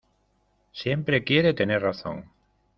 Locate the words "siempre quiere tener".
0.71-1.83